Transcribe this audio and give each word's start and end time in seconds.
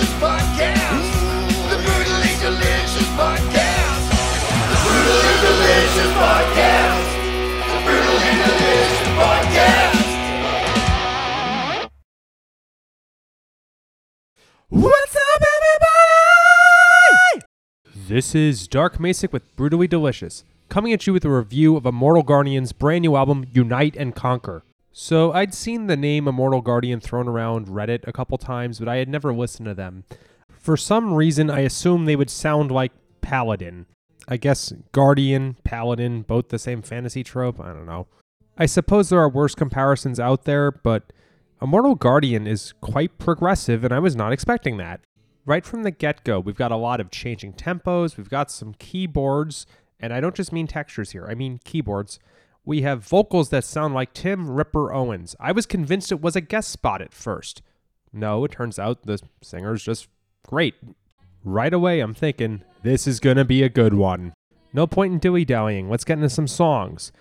Delicious 0.00 0.16
Podcast. 0.16 1.12
The 1.68 1.76
Brutally 1.76 2.34
Delicious 2.40 3.08
Podcast. 3.20 4.08
The 4.70 4.78
Brutally 4.80 5.36
Delicious 5.44 6.12
Podcast. 6.16 7.04
The 7.68 7.78
Brutally 7.84 8.32
Delicious 8.40 9.08
Podcast. 9.20 10.00
What's 14.70 15.16
up, 15.16 15.42
everybody? 17.34 17.44
This 18.08 18.34
is 18.34 18.66
Dark 18.68 18.96
Macek 18.96 19.32
with 19.32 19.54
Brutally 19.54 19.86
Delicious, 19.86 20.44
coming 20.70 20.94
at 20.94 21.06
you 21.06 21.12
with 21.12 21.26
a 21.26 21.30
review 21.30 21.76
of 21.76 21.84
Immortal 21.84 22.22
Guardian's 22.22 22.72
brand 22.72 23.02
new 23.02 23.16
album, 23.16 23.44
Unite 23.52 23.96
and 23.96 24.14
Conquer. 24.14 24.62
So, 24.92 25.32
I'd 25.32 25.54
seen 25.54 25.86
the 25.86 25.96
name 25.96 26.26
Immortal 26.26 26.62
Guardian 26.62 27.00
thrown 27.00 27.28
around 27.28 27.68
Reddit 27.68 28.06
a 28.08 28.12
couple 28.12 28.36
times, 28.38 28.80
but 28.80 28.88
I 28.88 28.96
had 28.96 29.08
never 29.08 29.32
listened 29.32 29.66
to 29.66 29.74
them. 29.74 30.04
For 30.48 30.76
some 30.76 31.14
reason, 31.14 31.48
I 31.48 31.60
assumed 31.60 32.08
they 32.08 32.16
would 32.16 32.30
sound 32.30 32.70
like 32.70 32.92
Paladin. 33.20 33.86
I 34.26 34.36
guess 34.36 34.72
Guardian, 34.92 35.56
Paladin, 35.64 36.22
both 36.22 36.48
the 36.48 36.58
same 36.58 36.82
fantasy 36.82 37.22
trope? 37.22 37.60
I 37.60 37.72
don't 37.72 37.86
know. 37.86 38.08
I 38.58 38.66
suppose 38.66 39.08
there 39.08 39.20
are 39.20 39.28
worse 39.28 39.54
comparisons 39.54 40.20
out 40.20 40.44
there, 40.44 40.70
but 40.70 41.12
Immortal 41.62 41.94
Guardian 41.94 42.46
is 42.46 42.72
quite 42.80 43.18
progressive, 43.18 43.84
and 43.84 43.92
I 43.92 43.98
was 43.98 44.16
not 44.16 44.32
expecting 44.32 44.76
that. 44.76 45.00
Right 45.46 45.64
from 45.64 45.82
the 45.82 45.90
get 45.90 46.24
go, 46.24 46.40
we've 46.40 46.56
got 46.56 46.72
a 46.72 46.76
lot 46.76 47.00
of 47.00 47.10
changing 47.10 47.54
tempos, 47.54 48.16
we've 48.16 48.28
got 48.28 48.50
some 48.50 48.74
keyboards, 48.74 49.66
and 49.98 50.12
I 50.12 50.20
don't 50.20 50.34
just 50.34 50.52
mean 50.52 50.66
textures 50.66 51.12
here, 51.12 51.26
I 51.28 51.34
mean 51.34 51.60
keyboards. 51.64 52.18
We 52.64 52.82
have 52.82 53.04
vocals 53.04 53.48
that 53.50 53.64
sound 53.64 53.94
like 53.94 54.12
Tim 54.12 54.50
Ripper 54.50 54.92
Owens. 54.92 55.34
I 55.40 55.52
was 55.52 55.66
convinced 55.66 56.12
it 56.12 56.20
was 56.20 56.36
a 56.36 56.40
guest 56.40 56.70
spot 56.70 57.00
at 57.00 57.14
first. 57.14 57.62
No, 58.12 58.44
it 58.44 58.52
turns 58.52 58.78
out 58.78 59.04
the 59.04 59.18
singer's 59.42 59.82
just 59.82 60.08
great. 60.46 60.74
Right 61.42 61.72
away, 61.72 62.00
I'm 62.00 62.14
thinking, 62.14 62.62
this 62.82 63.06
is 63.06 63.20
gonna 63.20 63.44
be 63.44 63.62
a 63.62 63.68
good 63.68 63.94
one. 63.94 64.34
No 64.72 64.86
point 64.86 65.12
in 65.12 65.18
dilly 65.18 65.44
dallying, 65.44 65.88
let's 65.88 66.04
get 66.04 66.18
into 66.18 66.28
some 66.28 66.46
songs. 66.46 67.12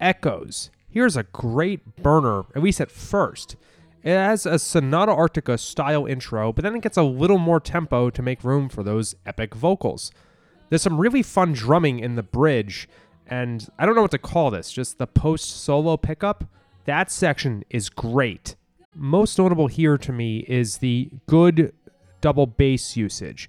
Echoes. 0.00 0.70
Here's 0.88 1.16
a 1.16 1.22
great 1.22 1.96
burner, 2.02 2.44
at 2.56 2.62
least 2.62 2.80
at 2.80 2.90
first. 2.90 3.56
It 4.02 4.14
has 4.14 4.44
a 4.44 4.58
Sonata 4.58 5.12
Arctica 5.12 5.58
style 5.58 6.06
intro, 6.06 6.52
but 6.52 6.64
then 6.64 6.74
it 6.74 6.82
gets 6.82 6.96
a 6.96 7.02
little 7.02 7.38
more 7.38 7.60
tempo 7.60 8.10
to 8.10 8.22
make 8.22 8.42
room 8.42 8.68
for 8.68 8.82
those 8.82 9.14
epic 9.24 9.54
vocals. 9.54 10.10
There's 10.68 10.82
some 10.82 11.00
really 11.00 11.22
fun 11.22 11.52
drumming 11.52 12.00
in 12.00 12.16
the 12.16 12.22
bridge, 12.22 12.88
and 13.30 13.66
I 13.78 13.86
don't 13.86 13.94
know 13.94 14.02
what 14.02 14.10
to 14.10 14.18
call 14.18 14.50
this, 14.50 14.72
just 14.72 14.98
the 14.98 15.06
post 15.06 15.62
solo 15.62 15.96
pickup. 15.96 16.44
That 16.84 17.10
section 17.10 17.64
is 17.70 17.88
great. 17.88 18.56
Most 18.94 19.38
notable 19.38 19.68
here 19.68 19.96
to 19.98 20.12
me 20.12 20.40
is 20.48 20.78
the 20.78 21.10
good 21.26 21.72
double 22.20 22.46
bass 22.46 22.96
usage. 22.96 23.48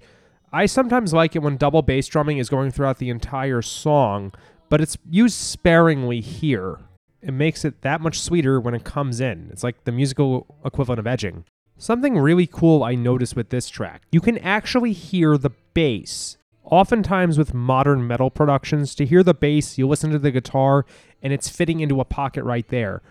I 0.52 0.66
sometimes 0.66 1.12
like 1.12 1.34
it 1.34 1.42
when 1.42 1.56
double 1.56 1.82
bass 1.82 2.06
drumming 2.06 2.38
is 2.38 2.48
going 2.48 2.70
throughout 2.70 2.98
the 2.98 3.10
entire 3.10 3.62
song, 3.62 4.32
but 4.68 4.80
it's 4.80 4.96
used 5.10 5.34
sparingly 5.34 6.20
here 6.20 6.78
it 7.22 7.32
makes 7.32 7.64
it 7.64 7.82
that 7.82 8.00
much 8.00 8.20
sweeter 8.20 8.60
when 8.60 8.74
it 8.74 8.84
comes 8.84 9.20
in. 9.20 9.48
It's 9.52 9.62
like 9.62 9.84
the 9.84 9.92
musical 9.92 10.58
equivalent 10.64 10.98
of 10.98 11.06
edging. 11.06 11.44
Something 11.78 12.18
really 12.18 12.46
cool 12.46 12.82
I 12.82 12.94
noticed 12.94 13.36
with 13.36 13.50
this 13.50 13.68
track 13.68 14.02
you 14.10 14.20
can 14.20 14.38
actually 14.38 14.92
hear 14.92 15.38
the 15.38 15.50
bass. 15.72 16.36
Oftentimes, 16.64 17.38
with 17.38 17.54
modern 17.54 18.06
metal 18.06 18.30
productions, 18.30 18.94
to 18.94 19.04
hear 19.04 19.22
the 19.22 19.34
bass, 19.34 19.78
you 19.78 19.86
listen 19.88 20.10
to 20.10 20.18
the 20.18 20.30
guitar 20.30 20.86
and 21.22 21.32
it's 21.32 21.48
fitting 21.48 21.80
into 21.80 22.00
a 22.00 22.04
pocket 22.04 22.44
right 22.44 22.66
there. 22.68 23.02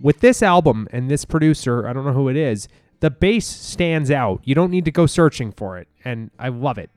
With 0.00 0.20
this 0.20 0.42
album 0.42 0.86
and 0.90 1.10
this 1.10 1.24
producer, 1.24 1.88
I 1.88 1.92
don't 1.92 2.04
know 2.04 2.12
who 2.12 2.28
it 2.28 2.36
is, 2.36 2.68
the 3.00 3.10
bass 3.10 3.46
stands 3.46 4.10
out. 4.10 4.40
You 4.44 4.54
don't 4.54 4.70
need 4.70 4.84
to 4.84 4.90
go 4.90 5.06
searching 5.06 5.52
for 5.52 5.78
it, 5.78 5.88
and 6.04 6.30
I 6.38 6.48
love 6.48 6.78
it. 6.78 6.90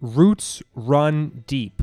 Roots 0.00 0.62
run 0.74 1.44
deep. 1.46 1.82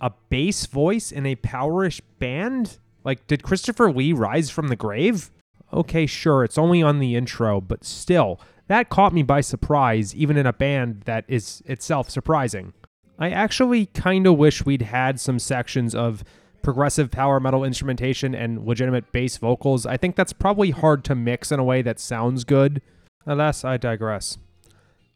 A 0.00 0.12
bass 0.28 0.66
voice 0.66 1.10
in 1.10 1.26
a 1.26 1.36
powerish 1.36 2.00
band? 2.18 2.78
Like, 3.04 3.26
did 3.26 3.42
Christopher 3.42 3.90
Lee 3.90 4.12
rise 4.12 4.50
from 4.50 4.68
the 4.68 4.76
grave? 4.76 5.30
Okay, 5.72 6.06
sure, 6.06 6.44
it's 6.44 6.58
only 6.58 6.82
on 6.82 6.98
the 6.98 7.16
intro, 7.16 7.60
but 7.60 7.84
still, 7.84 8.40
that 8.68 8.88
caught 8.88 9.12
me 9.12 9.22
by 9.22 9.40
surprise, 9.40 10.14
even 10.14 10.36
in 10.36 10.46
a 10.46 10.52
band 10.52 11.02
that 11.02 11.24
is 11.26 11.62
itself 11.66 12.08
surprising. 12.08 12.72
I 13.18 13.30
actually 13.30 13.86
kind 13.86 14.26
of 14.26 14.36
wish 14.36 14.64
we'd 14.64 14.82
had 14.82 15.20
some 15.20 15.38
sections 15.38 15.94
of 15.94 16.24
progressive 16.62 17.10
power 17.10 17.38
metal 17.38 17.62
instrumentation 17.62 18.34
and 18.34 18.66
legitimate 18.66 19.12
bass 19.12 19.36
vocals. 19.36 19.86
I 19.86 19.96
think 19.96 20.16
that's 20.16 20.32
probably 20.32 20.70
hard 20.70 21.04
to 21.04 21.14
mix 21.14 21.52
in 21.52 21.60
a 21.60 21.64
way 21.64 21.82
that 21.82 22.00
sounds 22.00 22.44
good. 22.44 22.82
Alas, 23.26 23.64
I 23.64 23.76
digress. 23.76 24.38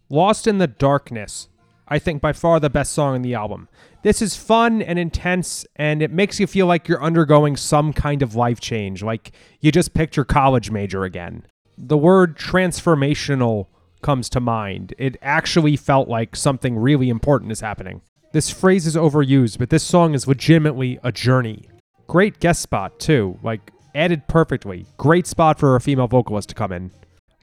Lost 0.08 0.46
in 0.46 0.58
the 0.58 0.66
Darkness. 0.66 1.48
I 1.88 1.98
think 1.98 2.20
by 2.20 2.34
far 2.34 2.60
the 2.60 2.70
best 2.70 2.92
song 2.92 3.16
in 3.16 3.22
the 3.22 3.34
album. 3.34 3.68
This 4.02 4.20
is 4.22 4.36
fun 4.36 4.82
and 4.82 4.98
intense, 4.98 5.66
and 5.76 6.02
it 6.02 6.10
makes 6.10 6.38
you 6.38 6.46
feel 6.46 6.66
like 6.66 6.86
you're 6.86 7.02
undergoing 7.02 7.56
some 7.56 7.92
kind 7.92 8.22
of 8.22 8.34
life 8.34 8.60
change, 8.60 9.02
like 9.02 9.32
you 9.60 9.72
just 9.72 9.94
picked 9.94 10.16
your 10.16 10.26
college 10.26 10.70
major 10.70 11.04
again. 11.04 11.44
The 11.78 11.96
word 11.96 12.36
transformational 12.36 13.66
comes 14.02 14.28
to 14.30 14.40
mind. 14.40 14.94
It 14.98 15.16
actually 15.22 15.76
felt 15.76 16.08
like 16.08 16.36
something 16.36 16.76
really 16.76 17.08
important 17.08 17.52
is 17.52 17.60
happening. 17.60 18.02
This 18.32 18.50
phrase 18.50 18.86
is 18.86 18.96
overused, 18.96 19.58
but 19.58 19.70
this 19.70 19.82
song 19.82 20.14
is 20.14 20.28
legitimately 20.28 20.98
a 21.02 21.10
journey. 21.10 21.68
Great 22.06 22.40
guest 22.40 22.60
spot, 22.62 22.98
too, 22.98 23.38
like 23.42 23.72
added 23.94 24.28
perfectly. 24.28 24.86
Great 24.96 25.26
spot 25.26 25.58
for 25.58 25.76
a 25.76 25.80
female 25.80 26.06
vocalist 26.06 26.50
to 26.50 26.54
come 26.54 26.72
in. 26.72 26.90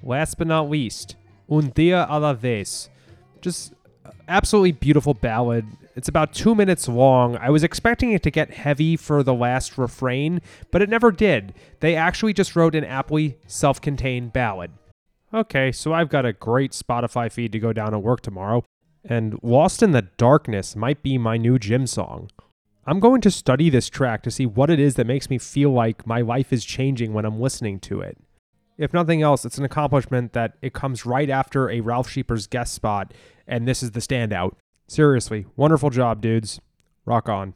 Last 0.03 0.38
but 0.38 0.47
not 0.47 0.69
least, 0.69 1.15
Un 1.49 1.69
Dia 1.69 2.05
a 2.09 2.19
la 2.19 2.33
Vez. 2.33 2.89
Just 3.41 3.73
absolutely 4.27 4.71
beautiful 4.71 5.13
ballad. 5.13 5.65
It's 5.95 6.07
about 6.07 6.33
two 6.33 6.55
minutes 6.55 6.88
long. 6.88 7.38
I 7.38 7.49
was 7.49 7.63
expecting 7.63 8.11
it 8.11 8.21
to 8.23 8.31
get 8.31 8.51
heavy 8.51 8.97
for 8.97 9.23
the 9.23 9.33
last 9.33 9.77
refrain, 9.77 10.41
but 10.71 10.81
it 10.81 10.89
never 10.89 11.11
did. 11.11 11.53
They 11.79 11.95
actually 11.95 12.33
just 12.33 12.55
wrote 12.55 12.75
an 12.75 12.83
aptly 12.83 13.38
self 13.47 13.79
contained 13.81 14.33
ballad. 14.33 14.71
Okay, 15.35 15.73
so 15.73 15.91
I've 15.91 16.07
got 16.07 16.25
a 16.25 16.31
great 16.31 16.72
Spotify 16.72 17.29
feed 17.29 17.51
to 17.51 17.59
go 17.59 17.73
down 17.73 17.91
to 17.91 18.00
work 18.00 18.22
tomorrow, 18.22 18.63
and 19.03 19.38
Lost 19.44 19.84
in 19.84 19.91
the 19.91 20.03
Darkness 20.03 20.78
might 20.78 21.03
be 21.03 21.18
my 21.18 21.35
new 21.35 21.59
gym 21.59 21.88
song. 21.88 22.29
I'm 22.88 23.01
going 23.01 23.19
to 23.19 23.29
study 23.29 23.69
this 23.69 23.90
track 23.90 24.24
to 24.24 24.31
see 24.31 24.45
what 24.45 24.69
it 24.69 24.79
is 24.79 24.95
that 24.95 25.06
makes 25.06 25.29
me 25.29 25.38
feel 25.38 25.72
like 25.72 26.07
my 26.07 26.22
life 26.22 26.53
is 26.53 26.63
changing 26.63 27.12
when 27.12 27.25
I'm 27.25 27.41
listening 27.41 27.81
to 27.81 28.00
it. 28.00 28.18
If 28.78 28.94
nothing 28.94 29.22
else, 29.22 29.44
it's 29.44 29.57
an 29.57 29.66
accomplishment 29.66 30.31
that 30.31 30.53
it 30.62 30.72
comes 30.72 31.06
right 31.06 31.29
after 31.29 31.69
a 31.69 31.81
Ralph 31.81 32.07
Scheepers 32.07 32.50
guest 32.50 32.74
spot, 32.74 33.13
and 33.45 33.68
this 33.68 33.84
is 33.84 33.91
the 33.91 34.00
standout. 34.00 34.53
Seriously, 34.88 35.47
wonderful 35.57 35.90
job, 35.90 36.22
dudes. 36.22 36.62
Rock 37.03 37.28
on. 37.28 37.56